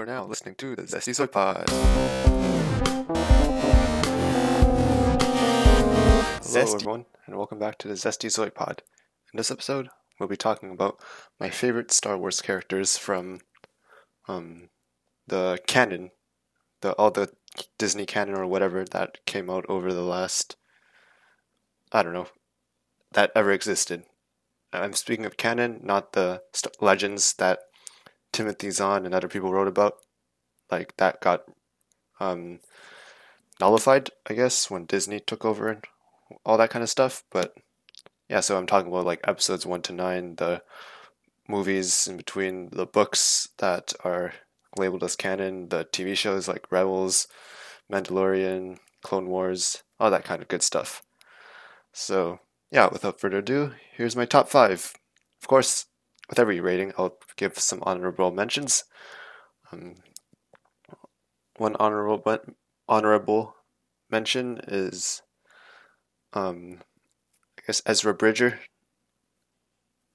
are 0.00 0.06
now 0.06 0.24
listening 0.24 0.54
to 0.54 0.74
the 0.74 0.84
Zesty 0.84 1.14
Soy 1.14 1.26
Pod. 1.26 1.68
Hello, 6.42 6.74
everyone, 6.74 7.04
and 7.26 7.36
welcome 7.36 7.58
back 7.58 7.76
to 7.76 7.86
the 7.88 7.92
Zesty 7.94 8.30
Zoid 8.30 8.54
Pod. 8.54 8.82
In 9.30 9.36
this 9.36 9.50
episode, 9.50 9.90
we'll 10.18 10.26
be 10.26 10.38
talking 10.38 10.70
about 10.70 10.98
my 11.38 11.50
favorite 11.50 11.92
Star 11.92 12.16
Wars 12.16 12.40
characters 12.40 12.96
from 12.96 13.40
um, 14.26 14.70
the 15.26 15.58
canon, 15.66 16.12
the 16.80 16.92
all 16.94 17.10
the 17.10 17.30
Disney 17.76 18.06
canon 18.06 18.36
or 18.36 18.46
whatever 18.46 18.86
that 18.86 19.18
came 19.26 19.50
out 19.50 19.66
over 19.68 19.92
the 19.92 20.00
last, 20.00 20.56
I 21.92 22.02
don't 22.02 22.14
know, 22.14 22.28
that 23.12 23.32
ever 23.36 23.52
existed. 23.52 24.04
I'm 24.72 24.94
speaking 24.94 25.26
of 25.26 25.36
canon, 25.36 25.80
not 25.82 26.14
the 26.14 26.40
st- 26.54 26.80
legends 26.80 27.34
that 27.34 27.58
Timothy 28.32 28.70
Zahn 28.70 29.04
and 29.04 29.14
other 29.14 29.28
people 29.28 29.52
wrote 29.52 29.68
about. 29.68 29.94
Like 30.70 30.96
that 30.98 31.20
got 31.20 31.44
um, 32.20 32.60
nullified, 33.60 34.10
I 34.28 34.34
guess, 34.34 34.70
when 34.70 34.86
Disney 34.86 35.20
took 35.20 35.44
over 35.44 35.68
and 35.68 35.84
all 36.44 36.56
that 36.58 36.70
kind 36.70 36.82
of 36.82 36.88
stuff. 36.88 37.24
But 37.30 37.54
yeah, 38.28 38.40
so 38.40 38.56
I'm 38.56 38.66
talking 38.66 38.90
about 38.90 39.06
like 39.06 39.20
episodes 39.24 39.66
one 39.66 39.82
to 39.82 39.92
nine, 39.92 40.36
the 40.36 40.62
movies 41.48 42.06
in 42.06 42.16
between, 42.16 42.70
the 42.70 42.86
books 42.86 43.48
that 43.58 43.92
are 44.04 44.32
labeled 44.78 45.02
as 45.02 45.16
canon, 45.16 45.68
the 45.68 45.84
TV 45.84 46.16
shows 46.16 46.46
like 46.46 46.70
Rebels, 46.70 47.26
Mandalorian, 47.92 48.78
Clone 49.02 49.28
Wars, 49.28 49.82
all 49.98 50.10
that 50.10 50.24
kind 50.24 50.40
of 50.40 50.48
good 50.48 50.62
stuff. 50.62 51.02
So 51.92 52.38
yeah, 52.70 52.88
without 52.90 53.20
further 53.20 53.38
ado, 53.38 53.72
here's 53.92 54.14
my 54.14 54.24
top 54.24 54.48
five. 54.48 54.92
Of 55.42 55.48
course, 55.48 55.86
with 56.30 56.38
every 56.38 56.60
rating, 56.60 56.92
I'll 56.96 57.18
give 57.36 57.58
some 57.58 57.80
honorable 57.82 58.30
mentions. 58.30 58.84
Um, 59.72 59.96
one 61.56 61.76
honorable 61.78 62.18
but 62.18 62.46
honorable 62.88 63.56
mention 64.08 64.60
is 64.66 65.22
um, 66.32 66.78
I 67.58 67.62
guess 67.66 67.82
Ezra 67.84 68.14
Bridger 68.14 68.60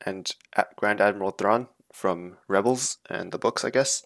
and 0.05 0.31
Grand 0.77 1.01
Admiral 1.01 1.31
Thrawn 1.31 1.67
from 1.93 2.37
Rebels 2.47 2.97
and 3.09 3.31
the 3.31 3.37
books, 3.37 3.63
I 3.63 3.69
guess. 3.69 4.03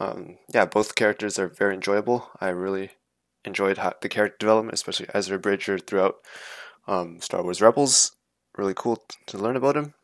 Um, 0.00 0.38
yeah, 0.54 0.64
both 0.64 0.94
characters 0.94 1.38
are 1.38 1.48
very 1.48 1.74
enjoyable. 1.74 2.30
I 2.40 2.48
really 2.48 2.92
enjoyed 3.44 3.78
the 4.00 4.08
character 4.08 4.36
development, 4.38 4.74
especially 4.74 5.06
Ezra 5.12 5.38
Bridger 5.38 5.78
throughout 5.78 6.16
um, 6.86 7.20
Star 7.20 7.42
Wars 7.42 7.60
Rebels. 7.60 8.12
Really 8.56 8.74
cool 8.74 9.02
to 9.26 9.38
learn 9.38 9.56
about 9.56 9.76
him, 9.76 9.94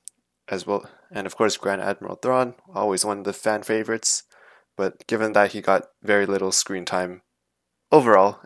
as 0.49 0.67
well. 0.67 0.89
And 1.11 1.27
of 1.27 1.37
course, 1.37 1.57
Grand 1.57 1.81
Admiral 1.81 2.17
Thrawn, 2.17 2.55
always 2.75 3.05
one 3.05 3.19
of 3.19 3.25
the 3.25 3.33
fan 3.33 3.63
favorites. 3.63 4.25
But 4.77 5.07
given 5.07 5.33
that 5.33 5.53
he 5.53 5.61
got 5.61 5.87
very 6.03 6.27
little 6.27 6.53
screen 6.53 6.85
time 6.85 7.23
overall 7.93 8.41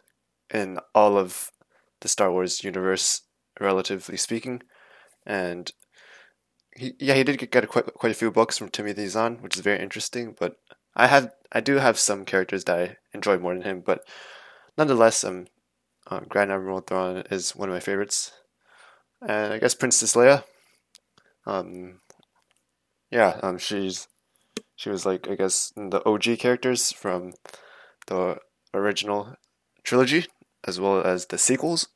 in 0.53 0.79
all 0.95 1.17
of 1.17 1.51
the 2.01 2.09
Star 2.09 2.31
Wars 2.31 2.63
universe, 2.63 3.23
relatively 3.59 4.17
speaking, 4.17 4.63
and 5.27 5.73
he 6.77 6.95
yeah 7.01 7.15
he 7.15 7.25
did 7.25 7.51
get, 7.51 7.69
quite 7.69 7.87
quite 7.95 8.13
a 8.13 8.15
few 8.15 8.31
books 8.31 8.59
from 8.59 8.69
Timothy 8.69 9.07
Zahn, 9.07 9.39
which 9.41 9.57
is 9.57 9.63
very 9.63 9.81
interesting. 9.81 10.37
But 10.39 10.57
I 10.95 11.07
have 11.07 11.31
I 11.51 11.61
do 11.61 11.77
have 11.77 11.99
some 11.99 12.25
characters 12.25 12.65
that 12.65 12.79
I 12.79 12.97
enjoy 13.15 13.39
more 13.39 13.55
than 13.55 13.63
him, 13.63 13.83
but 13.85 14.03
nonetheless, 14.77 15.25
um, 15.25 15.47
uh, 16.11 16.21
Grand 16.21 16.53
Admiral 16.53 16.81
Thrawn 16.81 17.25
is 17.31 17.57
one 17.57 17.71
of 17.71 17.75
my 17.75 17.81
favorites, 17.81 18.33
and 19.27 19.55
I 19.55 19.59
guess 19.59 19.75
Princess 19.75 20.15
Leia. 20.15 20.45
Um, 21.49 22.01
yeah, 23.11 23.41
um, 23.43 23.57
she's 23.57 24.07
she 24.77 24.91
was 24.91 25.07
like 25.07 25.29
I 25.29 25.35
guess 25.35 25.73
the 25.75 26.03
OG 26.05 26.39
characters 26.39 26.93
from 26.93 27.33
the 28.07 28.37
original 28.75 29.35
trilogy 29.83 30.27
as 30.67 30.79
well 30.79 31.01
as 31.03 31.27
the 31.27 31.39
sequels. 31.39 31.89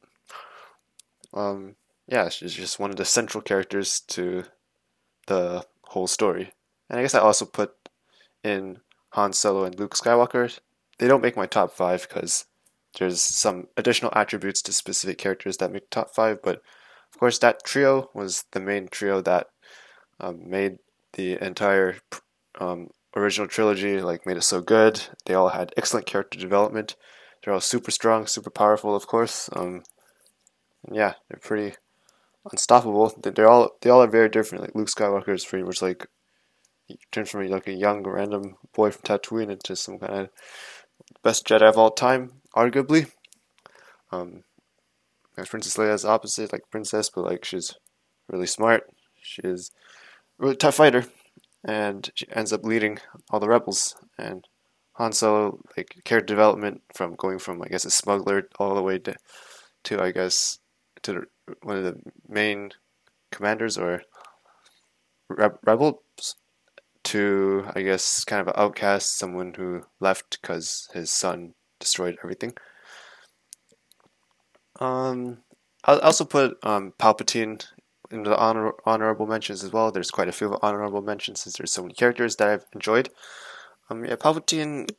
Um, 1.34 1.76
yeah, 2.08 2.30
she's 2.30 2.54
just 2.54 2.80
one 2.80 2.90
of 2.90 2.96
the 2.96 3.04
central 3.04 3.42
characters 3.42 4.00
to 4.08 4.44
the 5.26 5.64
whole 5.88 6.06
story. 6.06 6.52
And 6.88 6.98
I 6.98 7.02
guess 7.02 7.14
I 7.14 7.20
also 7.20 7.44
put 7.44 7.74
in 8.42 8.78
Han 9.10 9.34
Solo 9.34 9.64
and 9.64 9.78
Luke 9.78 9.94
Skywalker. 9.94 10.58
They 10.98 11.08
don't 11.08 11.22
make 11.22 11.36
my 11.36 11.46
top 11.46 11.72
five 11.72 12.08
because 12.08 12.46
there's 12.98 13.20
some 13.20 13.68
additional 13.76 14.12
attributes 14.14 14.62
to 14.62 14.72
specific 14.72 15.18
characters 15.18 15.58
that 15.58 15.72
make 15.72 15.90
top 15.90 16.14
five, 16.14 16.42
but 16.42 16.62
of 17.12 17.18
course, 17.18 17.38
that 17.38 17.64
trio 17.64 18.10
was 18.14 18.44
the 18.52 18.60
main 18.60 18.88
trio 18.88 19.20
that 19.20 19.48
um, 20.22 20.48
made 20.48 20.78
the 21.14 21.44
entire 21.44 21.96
um, 22.60 22.88
original 23.16 23.48
trilogy, 23.48 24.00
like, 24.00 24.26
made 24.26 24.36
it 24.38 24.42
so 24.44 24.60
good. 24.62 25.02
They 25.26 25.34
all 25.34 25.50
had 25.50 25.72
excellent 25.76 26.06
character 26.06 26.38
development. 26.38 26.96
They're 27.44 27.54
all 27.54 27.60
super 27.60 27.90
strong, 27.90 28.26
super 28.26 28.50
powerful, 28.50 28.94
of 28.96 29.06
course. 29.06 29.50
Um, 29.54 29.82
yeah, 30.90 31.14
they're 31.28 31.40
pretty 31.40 31.76
unstoppable. 32.50 33.14
They- 33.22 33.30
They're 33.30 33.48
all 33.48 33.70
they 33.82 33.90
all 33.90 34.02
are 34.02 34.08
very 34.08 34.28
different. 34.28 34.62
Like 34.62 34.74
Luke 34.74 34.88
Skywalker 34.88 35.34
is 35.34 35.44
pretty 35.44 35.64
much 35.64 35.82
like 35.82 36.06
he 36.86 36.98
turns 37.12 37.30
from 37.30 37.46
like 37.48 37.68
a 37.68 37.72
young 37.72 38.04
random 38.04 38.56
boy 38.74 38.90
from 38.92 39.02
Tatooine 39.02 39.50
into 39.50 39.76
some 39.76 39.98
kind 39.98 40.14
of 40.14 40.30
best 41.22 41.46
Jedi 41.46 41.68
of 41.68 41.78
all 41.78 41.90
time, 41.90 42.42
arguably. 42.56 43.10
Um, 44.10 44.44
Princess 45.36 45.76
Leia 45.76 45.94
is 45.94 46.04
opposite, 46.04 46.52
like 46.52 46.70
princess, 46.70 47.10
but 47.10 47.24
like 47.24 47.44
she's 47.44 47.74
really 48.28 48.46
smart. 48.46 48.84
She's 49.20 49.70
really 50.42 50.56
tough 50.56 50.74
fighter, 50.74 51.06
and 51.64 52.10
she 52.14 52.26
ends 52.32 52.52
up 52.52 52.64
leading 52.64 52.98
all 53.30 53.40
the 53.40 53.48
rebels. 53.48 53.94
And 54.18 54.46
Han 54.94 55.12
Solo, 55.12 55.60
like 55.76 56.00
character 56.04 56.34
development 56.34 56.82
from 56.94 57.14
going 57.14 57.38
from 57.38 57.62
I 57.62 57.68
guess 57.68 57.84
a 57.84 57.90
smuggler 57.90 58.48
all 58.58 58.74
the 58.74 58.82
way 58.82 58.98
to, 58.98 59.14
to 59.84 60.02
I 60.02 60.10
guess 60.10 60.58
to 61.02 61.24
one 61.62 61.76
of 61.76 61.84
the 61.84 61.96
main 62.28 62.72
commanders 63.30 63.78
or 63.78 64.02
re- 65.28 65.48
rebels 65.64 66.36
to 67.04 67.64
I 67.74 67.82
guess 67.82 68.24
kind 68.24 68.40
of 68.42 68.48
an 68.48 68.54
outcast, 68.56 69.16
someone 69.16 69.54
who 69.54 69.82
left 70.00 70.40
because 70.42 70.88
his 70.92 71.10
son 71.10 71.54
destroyed 71.78 72.18
everything. 72.22 72.54
Um, 74.80 75.38
I'll 75.84 76.00
also 76.00 76.24
put 76.24 76.58
um, 76.64 76.92
Palpatine 76.98 77.64
into 78.12 78.30
the 78.30 78.38
honor- 78.38 78.74
honorable 78.84 79.26
mentions 79.26 79.64
as 79.64 79.72
well. 79.72 79.90
There's 79.90 80.10
quite 80.10 80.28
a 80.28 80.32
few 80.32 80.58
honorable 80.62 81.02
mentions 81.02 81.40
since 81.40 81.56
there's 81.56 81.72
so 81.72 81.82
many 81.82 81.94
characters 81.94 82.36
that 82.36 82.48
I've 82.48 82.66
enjoyed. 82.74 83.10
Um, 83.90 84.04
yeah, 84.04 84.16
Palpatine, 84.16 84.90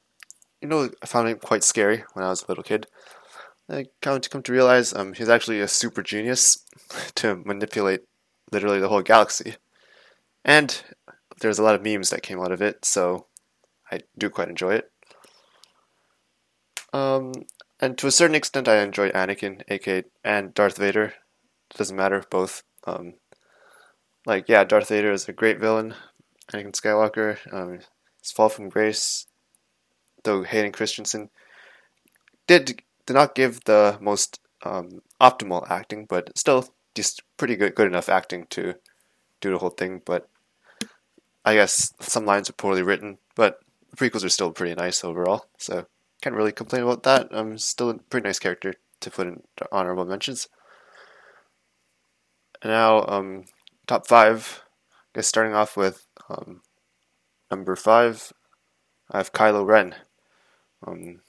you 0.61 0.67
know, 0.67 0.89
I 1.01 1.05
found 1.05 1.29
him 1.29 1.37
quite 1.39 1.63
scary 1.63 2.03
when 2.13 2.25
I 2.25 2.29
was 2.29 2.43
a 2.43 2.47
little 2.47 2.63
kid. 2.63 2.87
I 3.69 3.85
come 4.01 4.19
to 4.19 4.29
come 4.29 4.43
to 4.43 4.51
realize 4.51 4.93
um, 4.93 5.13
he's 5.13 5.29
actually 5.29 5.61
a 5.61 5.67
super 5.67 6.03
genius 6.03 6.65
to 7.15 7.35
manipulate 7.45 8.01
literally 8.51 8.79
the 8.79 8.89
whole 8.89 9.01
galaxy. 9.01 9.55
And 10.43 10.81
there's 11.39 11.59
a 11.59 11.63
lot 11.63 11.75
of 11.75 11.83
memes 11.83 12.09
that 12.09 12.23
came 12.23 12.39
out 12.39 12.51
of 12.51 12.61
it, 12.61 12.85
so 12.85 13.27
I 13.91 14.01
do 14.17 14.29
quite 14.29 14.49
enjoy 14.49 14.75
it. 14.75 14.91
Um, 16.91 17.33
and 17.79 17.97
to 17.97 18.07
a 18.07 18.11
certain 18.11 18.35
extent, 18.35 18.67
I 18.67 18.81
enjoyed 18.81 19.13
Anakin, 19.13 19.63
aka 19.67 20.03
and 20.23 20.53
Darth 20.53 20.77
Vader. 20.77 21.13
It 21.71 21.77
doesn't 21.77 21.95
matter, 21.95 22.23
both. 22.29 22.63
Um, 22.85 23.13
like 24.25 24.47
yeah, 24.47 24.63
Darth 24.63 24.89
Vader 24.89 25.11
is 25.11 25.27
a 25.27 25.33
great 25.33 25.59
villain. 25.59 25.95
Anakin 26.51 26.73
Skywalker, 26.73 27.37
um, 27.53 27.79
his 28.21 28.31
fall 28.31 28.49
from 28.49 28.69
grace, 28.69 29.27
though 30.23 30.43
Hayden 30.43 30.71
Christensen 30.71 31.29
did 32.47 32.81
did 33.05 33.13
not 33.13 33.35
give 33.35 33.63
the 33.65 33.97
most 34.01 34.39
um, 34.63 35.01
optimal 35.21 35.69
acting, 35.69 36.05
but 36.07 36.37
still 36.37 36.69
just 36.95 37.21
pretty 37.37 37.55
good 37.55 37.75
good 37.75 37.87
enough 37.87 38.09
acting 38.09 38.45
to 38.51 38.75
do 39.41 39.51
the 39.51 39.57
whole 39.57 39.69
thing. 39.69 40.01
But 40.05 40.29
I 41.45 41.55
guess 41.55 41.93
some 41.99 42.25
lines 42.25 42.49
are 42.49 42.53
poorly 42.53 42.81
written, 42.81 43.17
but 43.35 43.59
the 43.91 43.97
prequels 43.97 44.23
are 44.23 44.29
still 44.29 44.51
pretty 44.51 44.75
nice 44.75 45.03
overall. 45.03 45.45
So 45.57 45.85
can't 46.21 46.35
really 46.35 46.53
complain 46.53 46.83
about 46.83 47.03
that. 47.03 47.27
I'm 47.31 47.57
still 47.57 47.89
a 47.89 47.95
pretty 47.95 48.27
nice 48.27 48.39
character 48.39 48.73
to 49.01 49.11
put 49.11 49.27
in 49.27 49.43
honorable 49.71 50.05
mentions. 50.05 50.47
Now, 52.63 53.05
um, 53.07 53.45
top 53.87 54.07
five. 54.07 54.61
I 55.13 55.19
guess 55.19 55.27
starting 55.27 55.53
off 55.53 55.77
with 55.77 56.07
um, 56.29 56.61
number 57.51 57.75
five, 57.75 58.33
I 59.11 59.17
have 59.17 59.33
Kylo 59.33 59.65
Ren. 59.65 59.95
Um, 60.85 61.21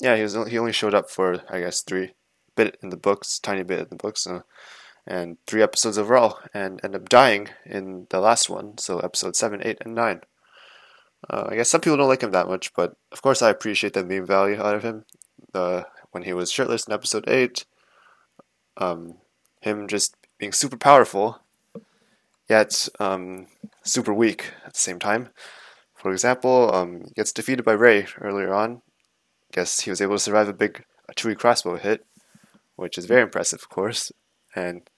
yeah, 0.00 0.16
he 0.16 0.22
was 0.22 0.34
he 0.48 0.58
only 0.58 0.72
showed 0.72 0.94
up 0.94 1.10
for 1.10 1.42
I 1.48 1.60
guess 1.60 1.80
three 1.80 2.14
bit 2.54 2.76
in 2.82 2.90
the 2.90 2.96
books, 2.96 3.38
tiny 3.38 3.62
bit 3.62 3.80
in 3.80 3.88
the 3.90 3.96
books, 3.96 4.26
uh, 4.26 4.42
and 5.06 5.38
three 5.46 5.62
episodes 5.62 5.98
overall, 5.98 6.38
and 6.52 6.80
ended 6.84 7.02
up 7.02 7.08
dying 7.08 7.48
in 7.64 8.06
the 8.10 8.20
last 8.20 8.50
one. 8.50 8.78
So 8.78 8.98
episode 8.98 9.36
seven, 9.36 9.60
eight, 9.64 9.78
and 9.80 9.94
nine. 9.94 10.20
Uh, 11.28 11.46
I 11.50 11.56
guess 11.56 11.70
some 11.70 11.80
people 11.80 11.96
don't 11.96 12.08
like 12.08 12.22
him 12.22 12.32
that 12.32 12.48
much, 12.48 12.74
but 12.74 12.96
of 13.12 13.22
course 13.22 13.42
I 13.42 13.50
appreciate 13.50 13.94
the 13.94 14.04
meme 14.04 14.26
value 14.26 14.60
out 14.60 14.74
of 14.74 14.82
him. 14.82 15.04
The 15.52 15.86
when 16.10 16.24
he 16.24 16.32
was 16.32 16.52
shirtless 16.52 16.86
in 16.86 16.92
episode 16.92 17.24
eight, 17.28 17.64
um, 18.76 19.14
him 19.60 19.88
just 19.88 20.16
being 20.42 20.52
super 20.52 20.76
powerful, 20.76 21.38
yet 22.50 22.88
um, 22.98 23.46
super 23.84 24.12
weak 24.12 24.50
at 24.66 24.74
the 24.74 24.80
same 24.80 24.98
time. 24.98 25.28
For 25.94 26.10
example, 26.10 26.74
um, 26.74 27.04
gets 27.14 27.30
defeated 27.30 27.64
by 27.64 27.74
Rey 27.74 28.08
earlier 28.20 28.52
on. 28.52 28.82
Guess 29.52 29.82
he 29.82 29.90
was 29.90 30.00
able 30.00 30.16
to 30.16 30.18
survive 30.18 30.48
a 30.48 30.52
big 30.52 30.82
Chewie 31.14 31.38
crossbow 31.38 31.76
hit, 31.76 32.04
which 32.74 32.98
is 32.98 33.06
very 33.06 33.22
impressive, 33.22 33.60
of 33.60 33.68
course, 33.68 34.10
and 34.56 34.90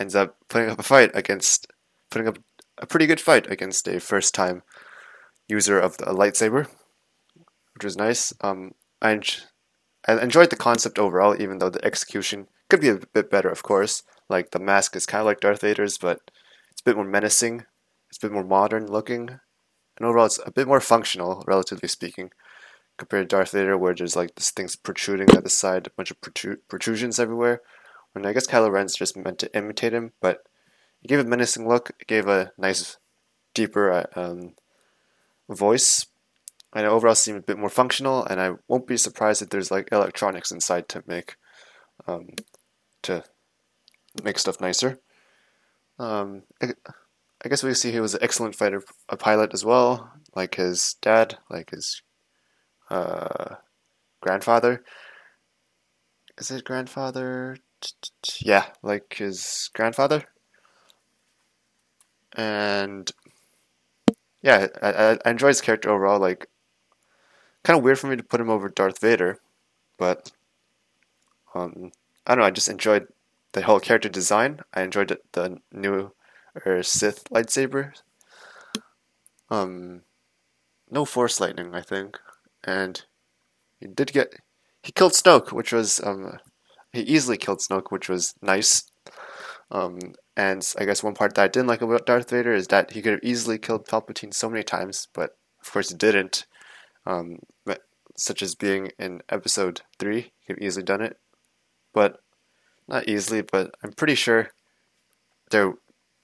ends 0.00 0.16
up 0.16 0.36
putting 0.48 0.68
up 0.68 0.80
a 0.80 0.82
fight 0.82 1.12
against, 1.14 1.68
putting 2.10 2.26
up 2.26 2.38
a 2.78 2.86
pretty 2.86 3.06
good 3.06 3.20
fight 3.20 3.48
against 3.48 3.86
a 3.86 4.00
first-time 4.00 4.62
user 5.46 5.78
of 5.78 5.94
a 6.00 6.12
lightsaber, 6.12 6.66
which 7.74 7.84
was 7.84 7.96
nice. 7.96 8.32
Um, 8.40 8.72
I, 9.00 9.12
en- 9.12 9.22
I 10.08 10.20
enjoyed 10.20 10.50
the 10.50 10.56
concept 10.56 10.98
overall, 10.98 11.40
even 11.40 11.58
though 11.58 11.70
the 11.70 11.84
execution 11.84 12.48
could 12.68 12.80
be 12.80 12.88
a 12.88 12.98
bit 13.14 13.30
better, 13.30 13.48
of 13.48 13.62
course. 13.62 14.02
Like 14.28 14.50
the 14.50 14.58
mask 14.58 14.94
is 14.96 15.06
kind 15.06 15.20
of 15.20 15.26
like 15.26 15.40
Darth 15.40 15.62
Vader's, 15.62 15.98
but 15.98 16.30
it's 16.70 16.80
a 16.80 16.84
bit 16.84 16.96
more 16.96 17.04
menacing. 17.04 17.64
It's 18.08 18.18
a 18.18 18.20
bit 18.22 18.32
more 18.32 18.44
modern 18.44 18.86
looking, 18.86 19.38
and 19.98 20.06
overall, 20.06 20.26
it's 20.26 20.38
a 20.46 20.50
bit 20.50 20.68
more 20.68 20.80
functional, 20.80 21.44
relatively 21.46 21.88
speaking, 21.88 22.30
compared 22.96 23.28
to 23.28 23.36
Darth 23.36 23.50
Vader, 23.50 23.76
where 23.76 23.94
there's 23.94 24.16
like 24.16 24.34
this 24.34 24.50
things 24.50 24.76
protruding 24.76 25.28
at 25.30 25.44
the 25.44 25.50
side, 25.50 25.86
a 25.86 25.90
bunch 25.90 26.10
of 26.10 26.20
protru- 26.20 26.58
protrusions 26.68 27.18
everywhere. 27.18 27.60
When 28.12 28.24
I 28.24 28.32
guess 28.32 28.46
Kylo 28.46 28.70
Ren's 28.70 28.96
just 28.96 29.16
meant 29.16 29.38
to 29.40 29.54
imitate 29.56 29.92
him, 29.92 30.12
but 30.22 30.44
it 31.02 31.08
gave 31.08 31.18
a 31.18 31.24
menacing 31.24 31.68
look. 31.68 31.90
It 32.00 32.06
gave 32.06 32.28
a 32.28 32.52
nice, 32.56 32.96
deeper 33.54 33.92
uh, 33.92 34.06
um, 34.16 34.54
voice, 35.48 36.06
and 36.72 36.86
it 36.86 36.88
overall 36.88 37.14
seemed 37.14 37.38
a 37.38 37.42
bit 37.42 37.58
more 37.58 37.68
functional. 37.68 38.24
And 38.24 38.40
I 38.40 38.52
won't 38.68 38.86
be 38.86 38.96
surprised 38.96 39.42
if 39.42 39.50
there's 39.50 39.70
like 39.70 39.90
electronics 39.92 40.50
inside 40.50 40.88
to 40.90 41.02
make, 41.06 41.36
um, 42.06 42.28
to 43.02 43.24
make 44.24 44.38
stuff 44.38 44.60
nicer. 44.60 44.98
Um, 45.98 46.42
I, 46.62 47.48
guess 47.48 47.62
we 47.62 47.74
see 47.74 47.90
he 47.90 48.00
was 48.00 48.14
an 48.14 48.22
excellent 48.22 48.54
fighter, 48.54 48.82
a 49.08 49.16
pilot 49.16 49.52
as 49.52 49.64
well, 49.64 50.12
like 50.34 50.54
his 50.54 50.96
dad, 51.02 51.38
like 51.50 51.70
his 51.70 52.02
uh, 52.90 53.56
grandfather. 54.20 54.84
Is 56.38 56.50
it 56.50 56.64
grandfather? 56.64 57.56
Yeah, 58.40 58.66
like 58.82 59.14
his 59.18 59.70
grandfather. 59.74 60.24
And 62.36 63.10
yeah, 64.42 64.68
I, 64.80 65.18
I 65.24 65.30
enjoy 65.30 65.48
his 65.48 65.60
character 65.60 65.90
overall. 65.90 66.20
Like, 66.20 66.46
kind 67.64 67.76
of 67.76 67.84
weird 67.84 67.98
for 67.98 68.06
me 68.06 68.16
to 68.16 68.22
put 68.22 68.40
him 68.40 68.50
over 68.50 68.68
Darth 68.68 69.00
Vader, 69.00 69.38
but 69.98 70.30
um, 71.54 71.90
I 72.26 72.34
don't 72.34 72.42
know. 72.42 72.46
I 72.46 72.50
just 72.50 72.68
enjoyed 72.68 73.08
the 73.52 73.62
whole 73.62 73.80
character 73.80 74.08
design. 74.08 74.60
I 74.74 74.82
enjoyed 74.82 75.16
the 75.32 75.58
new 75.72 76.12
or 76.64 76.82
Sith 76.82 77.24
lightsaber. 77.30 77.92
Um, 79.50 80.02
no 80.90 81.04
Force 81.04 81.40
lightning, 81.40 81.74
I 81.74 81.82
think, 81.82 82.18
and 82.64 83.02
he 83.80 83.86
did 83.86 84.12
get 84.12 84.34
he 84.82 84.92
killed 84.92 85.12
Snoke, 85.12 85.52
which 85.52 85.72
was 85.72 86.00
um 86.02 86.38
he 86.92 87.00
easily 87.00 87.36
killed 87.36 87.60
Snoke, 87.60 87.90
which 87.90 88.08
was 88.08 88.34
nice. 88.42 88.90
Um, 89.70 89.98
and 90.36 90.66
I 90.78 90.84
guess 90.84 91.02
one 91.02 91.14
part 91.14 91.34
that 91.34 91.42
I 91.42 91.48
didn't 91.48 91.68
like 91.68 91.82
about 91.82 92.06
Darth 92.06 92.30
Vader 92.30 92.54
is 92.54 92.68
that 92.68 92.92
he 92.92 93.02
could 93.02 93.12
have 93.12 93.24
easily 93.24 93.58
killed 93.58 93.86
Palpatine 93.86 94.32
so 94.32 94.48
many 94.48 94.62
times, 94.62 95.08
but 95.12 95.36
of 95.60 95.70
course 95.70 95.90
he 95.90 95.96
didn't. 95.96 96.46
Um, 97.04 97.40
such 98.16 98.42
as 98.42 98.54
being 98.54 98.90
in 98.98 99.22
Episode 99.28 99.82
three, 99.98 100.32
he 100.40 100.46
could 100.46 100.56
have 100.56 100.66
easily 100.66 100.84
done 100.84 101.00
it, 101.00 101.18
but 101.94 102.20
not 102.88 103.08
easily. 103.08 103.42
But 103.42 103.74
I'm 103.82 103.92
pretty 103.92 104.14
sure 104.14 104.50
there 105.50 105.74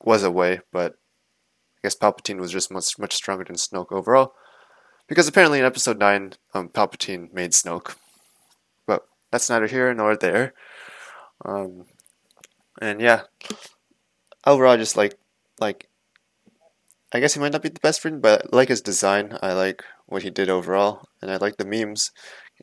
was 0.02 0.22
a 0.22 0.30
way, 0.30 0.60
but 0.72 0.92
I 0.92 1.78
guess 1.84 1.96
Palpatine 1.96 2.40
was 2.40 2.52
just 2.52 2.72
much 2.72 2.98
much 2.98 3.14
stronger 3.14 3.44
than 3.44 3.56
Snoke 3.56 3.92
overall. 3.92 4.34
Because 5.06 5.28
apparently 5.28 5.58
in 5.58 5.66
episode 5.66 5.98
9, 5.98 6.32
um, 6.54 6.68
Palpatine 6.70 7.32
made 7.32 7.52
Snoke. 7.52 7.96
But 8.86 9.06
that's 9.30 9.50
neither 9.50 9.66
here 9.66 9.92
nor 9.92 10.16
there. 10.16 10.54
Um, 11.44 11.84
and 12.80 13.00
yeah, 13.00 13.22
overall, 14.46 14.72
I 14.72 14.76
just 14.76 14.96
like, 14.96 15.18
like, 15.60 15.88
I 17.12 17.20
guess 17.20 17.34
he 17.34 17.40
might 17.40 17.52
not 17.52 17.62
be 17.62 17.68
the 17.68 17.80
best 17.80 18.00
friend, 18.00 18.22
but 18.22 18.46
I 18.50 18.56
like 18.56 18.68
his 18.68 18.80
design. 18.80 19.38
I 19.42 19.52
like 19.52 19.84
what 20.06 20.22
he 20.22 20.30
did 20.30 20.48
overall, 20.48 21.08
and 21.20 21.30
I 21.30 21.36
like 21.36 21.58
the 21.58 21.66
memes 21.66 22.10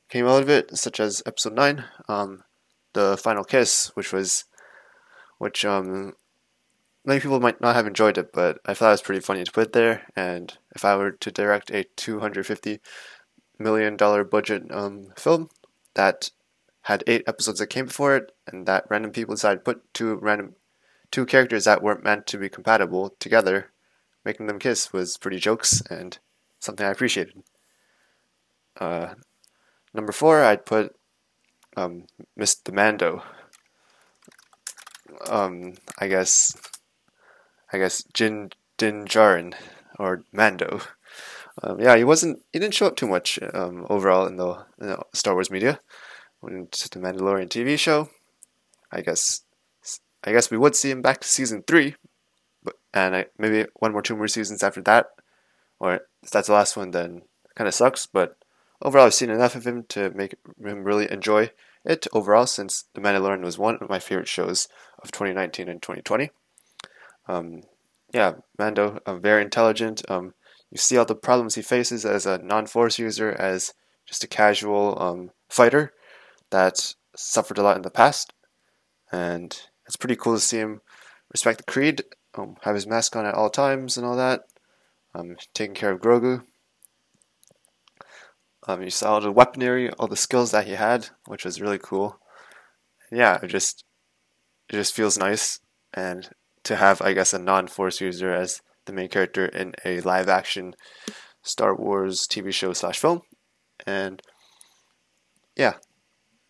came 0.09 0.27
out 0.27 0.41
of 0.41 0.49
it, 0.49 0.75
such 0.77 0.99
as 0.99 1.23
episode 1.25 1.53
9, 1.53 1.85
um, 2.09 2.43
the 2.93 3.17
final 3.17 3.43
kiss, 3.43 3.91
which 3.95 4.11
was, 4.13 4.45
which, 5.37 5.65
um, 5.65 6.13
many 7.03 7.19
people 7.19 7.39
might 7.39 7.59
not 7.61 7.75
have 7.75 7.87
enjoyed 7.87 8.17
it, 8.17 8.31
but 8.31 8.59
I 8.65 8.73
thought 8.73 8.89
it 8.89 8.91
was 8.91 9.01
pretty 9.01 9.21
funny 9.21 9.43
to 9.43 9.51
put 9.51 9.73
there. 9.73 10.03
And 10.15 10.55
if 10.75 10.85
I 10.85 10.95
were 10.95 11.11
to 11.11 11.31
direct 11.31 11.71
a 11.71 11.85
two 11.95 12.19
hundred 12.19 12.45
fifty 12.45 12.79
million 13.57 13.97
dollar 13.97 14.23
budget 14.23 14.63
um, 14.71 15.07
film 15.17 15.49
that 15.93 16.31
had 16.83 17.03
eight 17.07 17.23
episodes 17.27 17.59
that 17.59 17.67
came 17.67 17.85
before 17.85 18.15
it, 18.15 18.31
and 18.47 18.65
that 18.67 18.85
random 18.89 19.11
people 19.11 19.35
decided 19.35 19.59
to 19.59 19.63
put 19.63 19.93
two 19.93 20.15
random 20.15 20.55
two 21.11 21.25
characters 21.25 21.65
that 21.65 21.83
weren't 21.83 22.03
meant 22.03 22.25
to 22.27 22.37
be 22.37 22.49
compatible 22.49 23.15
together, 23.19 23.71
making 24.23 24.47
them 24.47 24.59
kiss 24.59 24.93
was 24.93 25.17
pretty 25.17 25.39
jokes 25.39 25.81
and 25.89 26.19
something 26.59 26.85
I 26.85 26.91
appreciated. 26.91 27.43
Uh, 28.79 29.15
number 29.93 30.11
four, 30.11 30.43
I'd 30.43 30.65
put 30.65 30.95
um, 31.77 32.05
Mr. 32.39 32.73
Mando. 32.73 33.23
Um, 35.29 35.75
I 35.99 36.07
guess 36.07 36.55
I 37.71 37.77
guess 37.77 38.03
Jin 38.13 38.51
Din 38.77 39.05
Djarin 39.05 39.53
or 39.99 40.23
Mando. 40.31 40.81
Um, 41.61 41.79
yeah, 41.79 41.95
he 41.95 42.03
wasn't. 42.03 42.41
He 42.51 42.59
didn't 42.59 42.73
show 42.73 42.87
up 42.87 42.95
too 42.95 43.07
much 43.07 43.39
um, 43.53 43.85
overall 43.89 44.25
in 44.25 44.37
the, 44.37 44.65
in 44.79 44.87
the, 44.87 44.99
Star 45.13 45.33
Wars 45.33 45.51
media. 45.51 45.79
To 46.43 46.49
the 46.89 46.99
Mandalorian 46.99 47.49
TV 47.49 47.77
show. 47.77 48.09
I 48.91 49.01
guess. 49.01 49.41
I 50.23 50.31
guess 50.31 50.51
we 50.51 50.57
would 50.57 50.75
see 50.75 50.91
him 50.91 51.01
back 51.01 51.21
to 51.21 51.27
season 51.27 51.63
three, 51.65 51.95
but 52.63 52.75
and 52.93 53.15
I, 53.15 53.25
maybe 53.39 53.67
one 53.75 53.91
more, 53.91 54.03
two 54.03 54.15
more 54.15 54.27
seasons 54.27 54.61
after 54.61 54.81
that. 54.81 55.07
Or 55.79 56.01
if 56.21 56.29
that's 56.29 56.47
the 56.47 56.53
last 56.53 56.77
one, 56.77 56.91
then 56.91 57.23
kind 57.55 57.67
of 57.67 57.73
sucks. 57.73 58.05
But 58.05 58.37
overall, 58.81 59.05
I've 59.05 59.13
seen 59.13 59.29
enough 59.29 59.55
of 59.55 59.65
him 59.65 59.85
to 59.89 60.09
make 60.11 60.35
him 60.63 60.83
really 60.83 61.11
enjoy 61.11 61.51
it 61.85 62.07
overall. 62.13 62.47
Since 62.47 62.85
the 62.93 63.01
Mandalorian 63.01 63.43
was 63.43 63.57
one 63.57 63.77
of 63.81 63.89
my 63.89 63.99
favorite 63.99 64.27
shows 64.27 64.67
of 65.01 65.11
2019 65.11 65.67
and 65.69 65.81
2020. 65.81 66.31
Um, 67.27 67.63
yeah, 68.13 68.33
Mando, 68.57 68.99
um, 69.05 69.21
very 69.21 69.41
intelligent. 69.41 70.01
Um, 70.09 70.33
you 70.69 70.77
see 70.77 70.97
all 70.97 71.05
the 71.05 71.15
problems 71.15 71.55
he 71.55 71.61
faces 71.61 72.05
as 72.05 72.25
a 72.25 72.37
non-force 72.39 72.99
user, 72.99 73.31
as 73.31 73.73
just 74.05 74.23
a 74.23 74.27
casual 74.27 75.01
um, 75.01 75.31
fighter 75.49 75.93
that 76.49 76.95
suffered 77.15 77.57
a 77.57 77.63
lot 77.63 77.75
in 77.75 77.83
the 77.83 77.89
past, 77.89 78.33
and 79.11 79.61
it's 79.85 79.95
pretty 79.95 80.15
cool 80.15 80.35
to 80.35 80.39
see 80.39 80.57
him 80.57 80.81
respect 81.31 81.57
the 81.57 81.71
creed, 81.71 82.03
um, 82.35 82.55
have 82.61 82.75
his 82.75 82.87
mask 82.87 83.15
on 83.15 83.25
at 83.25 83.33
all 83.33 83.49
times, 83.49 83.97
and 83.97 84.05
all 84.05 84.15
that. 84.15 84.43
Um, 85.13 85.35
taking 85.53 85.75
care 85.75 85.91
of 85.91 86.01
Grogu. 86.01 86.43
Um, 88.67 88.83
you 88.83 88.89
saw 88.89 89.13
all 89.13 89.21
the 89.21 89.31
weaponry, 89.31 89.89
all 89.91 90.07
the 90.07 90.15
skills 90.15 90.51
that 90.51 90.67
he 90.67 90.73
had, 90.73 91.09
which 91.25 91.45
was 91.45 91.61
really 91.61 91.79
cool. 91.79 92.19
Yeah, 93.11 93.39
it 93.41 93.47
just 93.47 93.83
it 94.69 94.73
just 94.73 94.93
feels 94.93 95.17
nice, 95.17 95.59
and 95.93 96.29
to 96.63 96.75
have, 96.75 97.01
I 97.01 97.13
guess, 97.13 97.33
a 97.33 97.39
non-Force 97.39 97.99
user 97.99 98.33
as 98.33 98.61
the 98.85 98.93
main 98.93 99.09
character 99.09 99.45
in 99.45 99.73
a 99.83 99.99
live-action 100.01 100.75
Star 101.41 101.75
Wars 101.75 102.27
TV 102.27 102.53
show 102.53 102.71
slash 102.73 102.99
film, 102.99 103.21
and 103.85 104.21
yeah, 105.55 105.73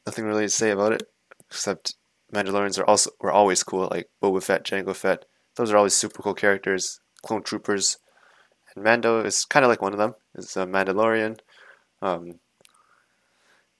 nothing 0.05 0.25
really 0.25 0.45
to 0.45 0.49
say 0.49 0.69
about 0.71 0.93
it 0.93 1.03
except 1.49 1.95
Mandalorians 2.33 2.79
are 2.79 2.85
also 2.85 3.11
were 3.19 3.31
always 3.31 3.63
cool, 3.63 3.89
like 3.91 4.09
Boba 4.23 4.41
Fett, 4.41 4.63
Jango 4.63 4.95
Fett. 4.95 5.25
Those 5.57 5.71
are 5.71 5.77
always 5.77 5.93
super 5.93 6.23
cool 6.23 6.33
characters, 6.33 6.99
clone 7.25 7.43
troopers, 7.43 7.97
and 8.73 8.83
Mando 8.83 9.23
is 9.23 9.45
kind 9.45 9.65
of 9.65 9.69
like 9.69 9.81
one 9.81 9.93
of 9.93 9.99
them. 9.99 10.13
Is 10.35 10.55
a 10.55 10.65
Mandalorian. 10.65 11.39
Um, 12.01 12.39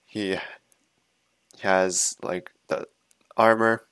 he, 0.06 0.38
has 1.62 2.16
like 2.24 2.52
the 2.68 2.88
armor, 3.38 3.84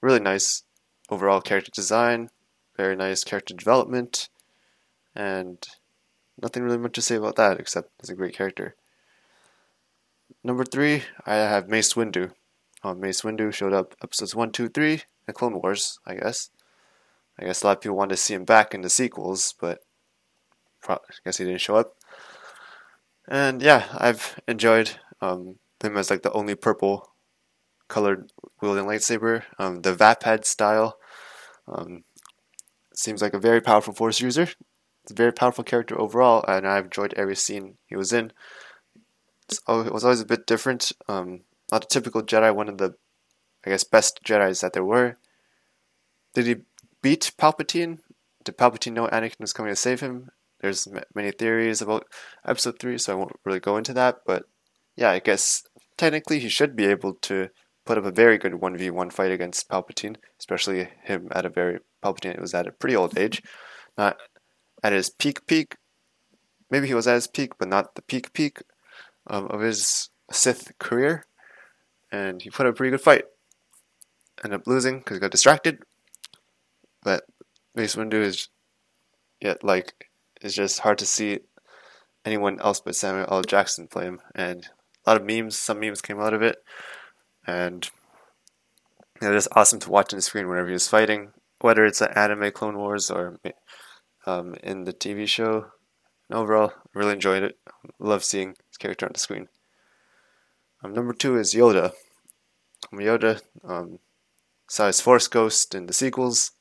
really 0.00 0.20
nice 0.20 0.62
overall 1.10 1.40
character 1.40 1.70
design, 1.74 2.30
very 2.76 2.96
nice 2.96 3.24
character 3.24 3.54
development, 3.54 4.28
and 5.14 5.66
nothing 6.40 6.62
really 6.62 6.78
much 6.78 6.92
to 6.92 7.02
say 7.02 7.16
about 7.16 7.36
that 7.36 7.58
except 7.58 7.90
he's 8.00 8.10
a 8.10 8.14
great 8.14 8.36
character. 8.36 8.74
Number 10.42 10.64
three, 10.64 11.02
I 11.24 11.34
have 11.34 11.68
Mace 11.68 11.94
Windu. 11.94 12.32
Um, 12.84 13.00
Mace 13.00 13.22
Windu 13.22 13.52
showed 13.52 13.72
up 13.72 13.96
episodes 14.02 14.34
1, 14.34 14.52
2, 14.52 14.68
3, 14.68 15.02
the 15.26 15.32
Clone 15.32 15.60
Wars, 15.60 15.98
I 16.06 16.14
guess. 16.14 16.50
I 17.38 17.44
guess 17.44 17.62
a 17.62 17.66
lot 17.66 17.78
of 17.78 17.82
people 17.82 17.96
wanted 17.96 18.10
to 18.10 18.16
see 18.16 18.34
him 18.34 18.44
back 18.44 18.74
in 18.74 18.82
the 18.82 18.90
sequels, 18.90 19.54
but 19.60 19.80
I 20.88 20.98
guess 21.24 21.38
he 21.38 21.44
didn't 21.44 21.60
show 21.60 21.76
up. 21.76 21.95
And 23.28 23.60
yeah, 23.60 23.86
I've 23.92 24.38
enjoyed 24.46 24.92
um, 25.20 25.56
him 25.82 25.96
as 25.96 26.10
like 26.10 26.22
the 26.22 26.32
only 26.32 26.54
purple 26.54 27.12
colored 27.88 28.32
wielding 28.60 28.84
lightsaber. 28.84 29.42
Um, 29.58 29.82
the 29.82 29.94
Vaapad 29.94 30.44
style 30.44 30.98
um, 31.68 32.04
seems 32.94 33.22
like 33.22 33.34
a 33.34 33.38
very 33.38 33.60
powerful 33.60 33.94
Force 33.94 34.20
user, 34.20 34.48
It's 35.02 35.12
a 35.12 35.14
very 35.14 35.32
powerful 35.32 35.64
character 35.64 36.00
overall, 36.00 36.44
and 36.46 36.66
I've 36.66 36.86
enjoyed 36.86 37.14
every 37.14 37.36
scene 37.36 37.78
he 37.86 37.96
was 37.96 38.12
in. 38.12 38.32
it 39.50 39.92
was 39.92 40.04
always 40.04 40.20
a 40.20 40.26
bit 40.26 40.46
different. 40.46 40.92
Um, 41.08 41.40
not 41.70 41.84
a 41.84 41.88
typical 41.88 42.22
Jedi, 42.22 42.54
one 42.54 42.68
of 42.68 42.78
the, 42.78 42.94
I 43.64 43.70
guess, 43.70 43.84
best 43.84 44.22
Jedi's 44.24 44.60
that 44.60 44.72
there 44.72 44.84
were. 44.84 45.16
Did 46.34 46.46
he 46.46 46.56
beat 47.02 47.32
Palpatine? 47.38 47.98
Did 48.44 48.56
Palpatine 48.56 48.92
know 48.92 49.08
Anakin 49.08 49.40
was 49.40 49.52
coming 49.52 49.72
to 49.72 49.76
save 49.76 50.00
him? 50.00 50.30
There's 50.66 50.88
many 51.14 51.30
theories 51.30 51.80
about 51.80 52.08
Episode 52.44 52.80
3, 52.80 52.98
so 52.98 53.12
I 53.12 53.14
won't 53.14 53.38
really 53.44 53.60
go 53.60 53.76
into 53.76 53.92
that, 53.92 54.22
but 54.26 54.46
yeah, 54.96 55.10
I 55.10 55.20
guess 55.20 55.62
technically 55.96 56.40
he 56.40 56.48
should 56.48 56.74
be 56.74 56.86
able 56.86 57.14
to 57.22 57.50
put 57.84 57.98
up 57.98 58.04
a 58.04 58.10
very 58.10 58.36
good 58.36 58.54
1v1 58.54 59.12
fight 59.12 59.30
against 59.30 59.68
Palpatine, 59.68 60.16
especially 60.40 60.88
him 61.04 61.28
at 61.30 61.46
a 61.46 61.50
very 61.50 61.78
Palpatine 62.02 62.40
was 62.40 62.52
at 62.52 62.66
a 62.66 62.72
pretty 62.72 62.96
old 62.96 63.16
age, 63.16 63.44
not 63.96 64.16
at 64.82 64.92
his 64.92 65.08
peak 65.08 65.46
peak. 65.46 65.76
Maybe 66.68 66.88
he 66.88 66.94
was 66.94 67.06
at 67.06 67.14
his 67.14 67.28
peak, 67.28 67.52
but 67.60 67.68
not 67.68 67.94
the 67.94 68.02
peak 68.02 68.32
peak 68.32 68.58
um, 69.28 69.46
of 69.46 69.60
his 69.60 70.10
Sith 70.32 70.76
career. 70.80 71.26
And 72.10 72.42
he 72.42 72.50
put 72.50 72.66
up 72.66 72.74
a 72.74 72.76
pretty 72.76 72.90
good 72.90 73.00
fight. 73.00 73.26
Ended 74.42 74.62
up 74.62 74.66
losing 74.66 74.98
because 74.98 75.18
he 75.18 75.20
got 75.20 75.30
distracted. 75.30 75.78
But 77.04 77.22
Mace 77.76 77.94
Windu 77.94 78.20
is 78.20 78.48
yet 79.40 79.62
like 79.62 80.06
it's 80.40 80.54
just 80.54 80.80
hard 80.80 80.98
to 80.98 81.06
see 81.06 81.40
anyone 82.24 82.60
else 82.60 82.80
but 82.80 82.96
Samuel 82.96 83.28
L. 83.30 83.42
Jackson 83.42 83.86
play 83.86 84.04
him. 84.04 84.20
And 84.34 84.68
a 85.04 85.10
lot 85.10 85.20
of 85.20 85.26
memes, 85.26 85.58
some 85.58 85.80
memes 85.80 86.02
came 86.02 86.20
out 86.20 86.34
of 86.34 86.42
it 86.42 86.62
and 87.46 87.88
it 89.22 89.28
was 89.28 89.48
awesome 89.52 89.80
to 89.80 89.90
watch 89.90 90.12
on 90.12 90.18
the 90.18 90.22
screen 90.22 90.48
whenever 90.48 90.68
he 90.68 90.72
was 90.74 90.88
fighting, 90.88 91.32
whether 91.60 91.84
it's 91.84 92.00
an 92.00 92.12
anime 92.14 92.52
Clone 92.52 92.76
Wars 92.76 93.10
or 93.10 93.38
um, 94.26 94.54
in 94.62 94.84
the 94.84 94.92
TV 94.92 95.26
show. 95.26 95.66
And 96.28 96.38
overall, 96.38 96.72
really 96.92 97.12
enjoyed 97.12 97.42
it. 97.42 97.58
Love 97.98 98.24
seeing 98.24 98.56
his 98.68 98.76
character 98.76 99.06
on 99.06 99.12
the 99.14 99.20
screen. 99.20 99.48
Um, 100.82 100.92
number 100.92 101.12
two 101.12 101.38
is 101.38 101.54
Yoda. 101.54 101.92
Um, 102.92 102.98
Yoda 102.98 103.40
um, 103.64 104.00
saw 104.68 104.88
his 104.88 105.00
Force 105.00 105.28
Ghost 105.28 105.74
in 105.74 105.86
the 105.86 105.92
sequels, 105.92 106.52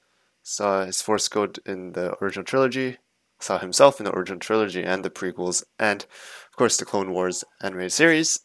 saw 0.44 0.86
his 0.86 1.02
Force 1.02 1.28
Ghost 1.28 1.60
in 1.66 1.94
the 1.94 2.16
original 2.24 2.46
trilogy, 2.46 2.98
saw 3.40 3.60
himself 3.60 4.00
in 4.00 4.06
the 4.06 4.16
original 4.16 4.40
trilogy 4.40 4.84
and 4.84 5.04
the 5.04 5.10
prequels, 5.10 5.64
and 5.80 6.04
of 6.04 6.58
course 6.58 6.78
the 6.78 6.86
Clone 6.86 7.12
Wars 7.12 7.44
animated 7.62 7.92
series. 7.92 8.40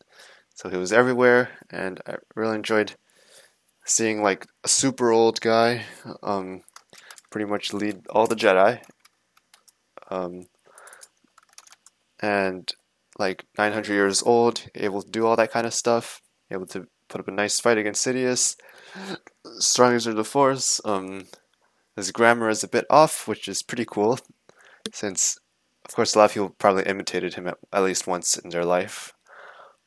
So 0.54 0.68
he 0.68 0.76
was 0.76 0.92
everywhere, 0.92 1.50
and 1.70 2.00
I 2.06 2.16
really 2.34 2.56
enjoyed 2.56 2.94
seeing 3.86 4.22
like 4.22 4.46
a 4.62 4.68
super 4.68 5.10
old 5.10 5.40
guy, 5.40 5.84
um, 6.22 6.62
pretty 7.30 7.46
much 7.46 7.72
lead 7.72 8.06
all 8.10 8.26
the 8.26 8.36
Jedi, 8.36 8.82
um, 10.10 10.46
and 12.20 12.70
like 13.18 13.44
900 13.58 13.92
years 13.92 14.22
old, 14.22 14.66
able 14.74 15.02
to 15.02 15.10
do 15.10 15.26
all 15.26 15.36
that 15.36 15.52
kind 15.52 15.66
of 15.66 15.74
stuff, 15.74 16.20
able 16.50 16.66
to 16.66 16.86
put 17.08 17.20
up 17.20 17.28
a 17.28 17.32
nice 17.32 17.60
fight 17.60 17.78
against 17.78 18.06
Sidious, 18.06 18.56
strong 19.58 19.94
of 19.94 20.16
the 20.16 20.24
Force. 20.24 20.80
Um, 20.84 21.26
his 21.96 22.12
grammar 22.12 22.48
is 22.48 22.64
a 22.64 22.68
bit 22.68 22.86
off, 22.88 23.26
which 23.26 23.48
is 23.48 23.62
pretty 23.62 23.84
cool, 23.84 24.18
since 24.92 25.38
of 25.84 25.94
course 25.94 26.14
a 26.14 26.18
lot 26.18 26.26
of 26.26 26.34
people 26.34 26.50
probably 26.50 26.84
imitated 26.84 27.34
him 27.34 27.46
at, 27.46 27.58
at 27.72 27.82
least 27.82 28.06
once 28.06 28.36
in 28.36 28.50
their 28.50 28.64
life. 28.64 29.12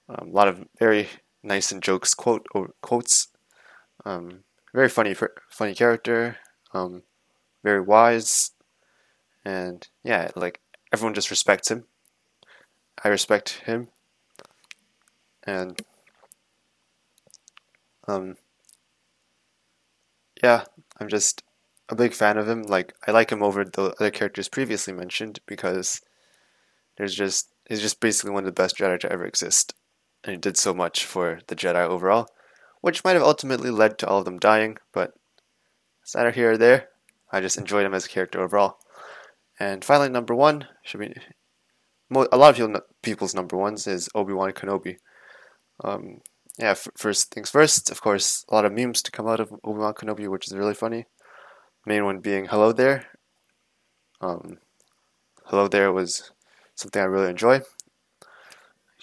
Um, 0.10 0.30
a 0.30 0.32
lot 0.32 0.48
of 0.48 0.66
very 0.80 1.10
nice 1.42 1.72
and 1.72 1.82
jokes 1.82 2.14
quote 2.14 2.46
or 2.54 2.72
quotes. 2.82 3.30
Um, 4.06 4.44
very 4.74 4.90
funny, 4.90 5.16
funny 5.50 5.76
character. 5.76 6.38
Um, 6.74 7.04
very 7.64 7.82
wise, 7.82 8.52
and 9.46 9.88
yeah, 10.04 10.32
like 10.36 10.60
everyone 10.92 11.14
just 11.14 11.30
respects 11.30 11.70
him. 11.72 11.86
I 13.04 13.08
respect 13.10 13.62
him, 13.66 13.90
and 15.44 15.80
um, 18.08 18.36
yeah, 20.44 20.66
I'm 21.00 21.08
just 21.08 21.44
a 21.90 21.96
big 21.96 22.13
fan 22.13 22.38
of 22.38 22.48
him. 22.48 22.63
Like 22.63 22.94
I 23.08 23.12
like 23.12 23.32
him 23.32 23.44
over 23.44 23.63
the 23.63 23.94
other 24.00 24.12
characters 24.12 24.50
previously 24.50 24.94
mentioned 24.94 25.40
because 25.46 26.02
there's 26.98 27.16
just 27.16 27.54
he's 27.68 27.82
just 27.82 28.00
basically 28.00 28.32
one 28.32 28.44
of 28.44 28.48
the 28.48 28.62
best 28.62 28.78
Jedi 28.78 29.00
to 29.02 29.12
ever 29.12 29.25
exist 29.25 29.74
and 30.24 30.34
he 30.34 30.38
did 30.38 30.58
so 30.58 30.74
much 30.74 31.06
for 31.06 31.42
the 31.48 31.56
Jedi 31.56 31.86
overall, 31.86 32.28
which 32.82 33.04
might 33.04 33.13
have 33.13 33.24
ultimately 33.24 33.70
led 33.70 33.98
to 34.00 34.08
all 34.08 34.20
of 34.20 34.25
them 34.25 34.40
dying, 34.40 34.78
but 34.94 35.13
it's 36.02 36.16
either 36.16 36.32
here 36.32 36.52
or 36.52 36.58
there. 36.58 36.90
I 37.32 37.42
just 37.42 37.58
enjoyed 37.58 37.86
him 37.86 37.94
as 37.94 38.06
a 38.06 38.10
character 38.10 38.42
overall. 38.42 38.78
And 39.60 39.84
finally, 39.84 40.10
number 40.10 40.36
one 40.36 40.68
should 40.84 41.00
be 41.00 41.13
a 42.12 42.38
lot 42.38 42.60
of 42.60 42.82
people's 43.02 43.34
number 43.34 43.58
ones 43.58 43.88
is 43.88 44.10
Obi 44.13 44.34
Wan 44.34 44.52
Kenobi. 44.52 44.98
Um, 45.84 46.22
yeah, 46.60 46.75
first 46.96 47.34
things 47.34 47.50
first. 47.50 47.90
Of 47.90 48.02
course, 48.02 48.46
a 48.50 48.56
lot 48.56 48.66
of 48.66 48.74
memes 48.74 49.02
to 49.04 49.12
come 49.12 49.28
out 49.28 49.40
of 49.40 49.52
Obi 49.63 49.80
Wan 49.80 49.94
Kenobi, 49.94 50.30
which 50.30 50.48
is 50.48 50.56
really 50.56 50.75
funny. 50.75 51.06
Main 51.86 52.06
one 52.06 52.20
being 52.20 52.46
"Hello 52.46 52.72
there." 52.72 53.08
Um, 54.22 54.58
"Hello 55.46 55.68
there" 55.68 55.92
was 55.92 56.32
something 56.75 57.02
I 57.02 57.06
really 57.06 57.30
enjoy 57.30 57.62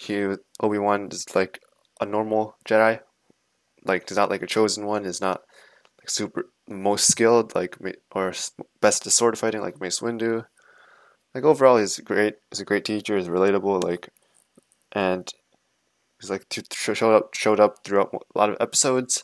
he 0.01 0.35
Obi 0.59 0.79
Wan 0.79 1.09
is 1.11 1.35
like 1.35 1.61
a 1.99 2.05
normal 2.05 2.55
Jedi, 2.65 2.99
like 3.85 4.09
he's 4.09 4.17
not 4.17 4.31
like 4.31 4.41
a 4.41 4.47
chosen 4.47 4.85
one. 4.85 5.05
Is 5.05 5.21
not 5.21 5.41
like 5.99 6.09
super 6.09 6.45
most 6.67 7.07
skilled, 7.07 7.53
like 7.53 7.77
or 8.11 8.33
best 8.81 9.05
at 9.05 9.13
sword 9.13 9.37
fighting, 9.37 9.61
like 9.61 9.79
Mace 9.79 9.99
Windu. 9.99 10.45
Like 11.35 11.43
overall, 11.43 11.77
he's 11.77 11.99
great. 11.99 12.35
He's 12.49 12.59
a 12.59 12.65
great 12.65 12.83
teacher. 12.83 13.17
He's 13.17 13.27
relatable. 13.27 13.83
Like, 13.83 14.09
and 14.91 15.27
he's 16.19 16.31
like 16.31 16.45
showed 16.73 17.15
up 17.15 17.35
showed 17.35 17.59
up 17.59 17.83
throughout 17.83 18.11
a 18.13 18.37
lot 18.37 18.49
of 18.49 18.57
episodes. 18.59 19.23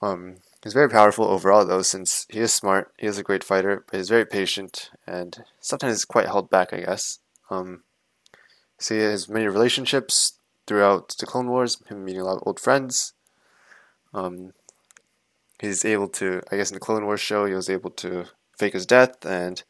Um, 0.00 0.36
he's 0.62 0.72
very 0.72 0.88
powerful 0.88 1.26
overall, 1.26 1.64
though, 1.64 1.82
since 1.82 2.26
he 2.28 2.38
is 2.38 2.54
smart. 2.54 2.92
He 2.98 3.06
is 3.06 3.18
a 3.18 3.22
great 3.22 3.44
fighter, 3.44 3.84
but 3.90 3.96
he's 3.96 4.08
very 4.08 4.26
patient 4.26 4.90
and 5.06 5.44
sometimes 5.60 5.94
he's 5.94 6.04
quite 6.04 6.26
held 6.26 6.50
back, 6.50 6.72
I 6.72 6.80
guess. 6.80 7.18
Um, 7.50 7.82
he 8.88 8.98
has 8.98 9.28
many 9.28 9.46
relationships 9.46 10.38
throughout 10.66 11.14
the 11.18 11.26
Clone 11.26 11.48
Wars, 11.48 11.82
him 11.88 12.04
meeting 12.04 12.20
a 12.20 12.24
lot 12.24 12.36
of 12.36 12.42
old 12.46 12.60
friends. 12.60 13.12
Um, 14.14 14.52
he's 15.60 15.84
able 15.84 16.08
to, 16.08 16.42
I 16.50 16.56
guess, 16.56 16.70
in 16.70 16.74
the 16.74 16.80
Clone 16.80 17.04
Wars 17.04 17.20
show, 17.20 17.44
he 17.44 17.54
was 17.54 17.70
able 17.70 17.90
to 17.90 18.26
fake 18.58 18.74
his 18.74 18.86
death 18.86 19.24
and 19.24 19.62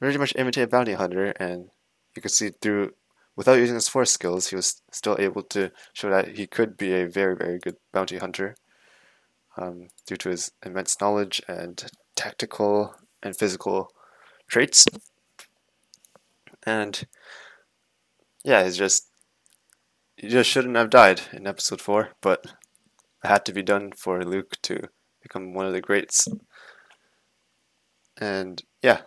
very 0.00 0.16
much 0.18 0.34
imitate 0.36 0.64
a 0.64 0.68
bounty 0.68 0.92
hunter. 0.92 1.30
And 1.40 1.70
you 2.14 2.22
could 2.22 2.30
see 2.30 2.50
through, 2.60 2.94
without 3.34 3.54
using 3.58 3.74
his 3.74 3.88
force 3.88 4.12
skills, 4.12 4.48
he 4.48 4.56
was 4.56 4.80
still 4.90 5.16
able 5.18 5.42
to 5.42 5.70
show 5.92 6.10
that 6.10 6.36
he 6.36 6.46
could 6.46 6.76
be 6.76 6.92
a 6.94 7.08
very, 7.08 7.36
very 7.36 7.58
good 7.58 7.76
bounty 7.92 8.18
hunter 8.18 8.56
um, 9.56 9.88
due 10.06 10.16
to 10.16 10.30
his 10.30 10.52
immense 10.64 11.00
knowledge 11.00 11.42
and 11.48 11.90
tactical 12.14 12.94
and 13.22 13.36
physical 13.36 13.92
traits. 14.48 14.86
And 16.64 17.06
yeah, 18.44 18.64
he's 18.64 18.76
just 18.76 19.08
he 20.16 20.28
just 20.28 20.48
shouldn't 20.48 20.76
have 20.76 20.90
died 20.90 21.20
in 21.32 21.46
episode 21.46 21.80
four, 21.80 22.10
but 22.20 22.44
it 23.24 23.28
had 23.28 23.44
to 23.46 23.52
be 23.52 23.62
done 23.62 23.92
for 23.96 24.24
Luke 24.24 24.56
to 24.62 24.88
become 25.22 25.52
one 25.52 25.66
of 25.66 25.72
the 25.72 25.80
greats. 25.80 26.26
And 28.18 28.62
yeah, 28.82 29.02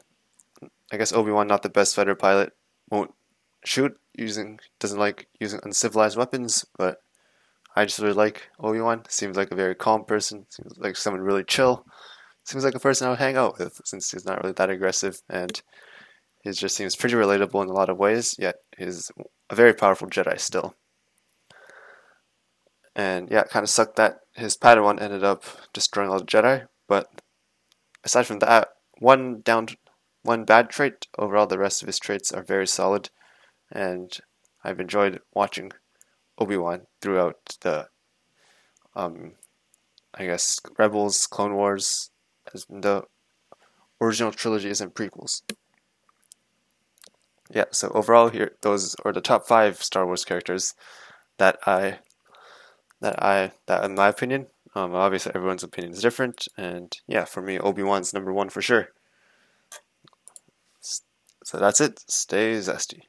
I 0.91 0.98
guess 0.98 1.13
Obi 1.13 1.32
Wan, 1.32 1.48
not 1.48 1.63
the 1.63 1.70
best 1.70 1.96
fighter 1.96 2.15
pilot, 2.15 2.53
won't 2.91 3.13
shoot 3.65 3.98
using 4.13 4.60
doesn't 4.79 5.00
like 5.00 5.27
using 5.39 5.60
uncivilized 5.63 6.18
weapons, 6.18 6.65
but 6.77 7.01
I 7.75 7.85
just 7.85 7.99
really 7.99 8.13
like 8.13 8.49
Obi 8.59 8.81
Wan. 8.81 9.03
Seems 9.09 9.38
like 9.38 9.51
a 9.51 9.55
very 9.55 9.75
calm 9.75 10.05
person. 10.05 10.45
Seems 10.49 10.77
like 10.77 10.95
someone 10.95 11.21
really 11.21 11.43
chill. 11.43 11.85
Seems 12.43 12.63
like 12.63 12.75
a 12.75 12.79
person 12.79 13.07
I 13.07 13.11
would 13.11 13.19
hang 13.19 13.38
out 13.38 13.59
with 13.59 13.79
since 13.85 14.11
he's 14.11 14.25
not 14.25 14.41
really 14.41 14.53
that 14.53 14.69
aggressive 14.69 15.21
and 15.29 15.61
he 16.41 16.51
just 16.51 16.75
seems 16.75 16.95
pretty 16.95 17.15
relatable 17.15 17.61
in 17.61 17.69
a 17.69 17.73
lot 17.73 17.89
of 17.89 17.97
ways, 17.97 18.35
yet 18.39 18.55
he's 18.77 19.11
a 19.49 19.55
very 19.55 19.73
powerful 19.73 20.07
Jedi 20.07 20.39
still. 20.39 20.75
And 22.95 23.29
yeah, 23.29 23.41
it 23.41 23.49
kind 23.49 23.63
of 23.63 23.69
sucked 23.69 23.97
that 23.97 24.19
his 24.33 24.57
Padawan 24.57 25.01
ended 25.01 25.23
up 25.23 25.43
destroying 25.73 26.09
all 26.09 26.19
the 26.19 26.25
Jedi, 26.25 26.67
but 26.88 27.07
aside 28.03 28.25
from 28.25 28.39
that, 28.39 28.69
one 28.99 29.41
down, 29.41 29.67
one 30.23 30.43
bad 30.43 30.69
trait, 30.69 31.07
overall 31.17 31.47
the 31.47 31.59
rest 31.59 31.81
of 31.81 31.88
his 31.88 31.99
traits 31.99 32.31
are 32.31 32.43
very 32.43 32.67
solid, 32.67 33.09
and 33.71 34.17
I've 34.63 34.79
enjoyed 34.79 35.19
watching 35.33 35.71
Obi 36.39 36.58
Wan 36.58 36.88
throughout 37.01 37.58
the, 37.62 37.88
um, 38.96 39.34
I 40.13 40.25
guess 40.25 40.60
Rebels, 40.77 41.27
Clone 41.27 41.53
Wars, 41.53 42.10
the 42.69 43.03
original 44.01 44.31
trilogies 44.31 44.81
and 44.81 44.93
prequels. 44.93 45.41
Yeah, 47.51 47.65
so 47.72 47.89
overall 47.89 48.29
here 48.29 48.51
those 48.62 48.96
are 49.03 49.12
the 49.12 49.22
top 49.22 49.48
five 49.48 49.81
Star 49.81 50.05
Wars 50.05 50.24
characters 50.24 50.75
that 51.38 51.58
I 51.65 52.00
that 53.01 53.22
I 53.24 53.51
that 53.65 53.84
in 53.84 53.96
my 53.96 54.10
opinion. 54.10 54.48
Um, 54.75 54.93
obviously 54.93 55.31
everyone's 55.34 55.63
opinion 55.63 55.93
is 55.93 56.01
different, 56.01 56.48
and 56.55 56.96
yeah, 57.08 57.25
for 57.25 57.41
me 57.41 57.58
Obi 57.58 57.81
Wan's 57.81 58.13
number 58.13 58.31
one 58.31 58.50
for 58.50 58.62
sure. 58.62 58.89
So 61.43 61.58
that's 61.58 61.81
it. 61.81 62.00
Stay 62.08 62.53
zesty. 62.58 63.01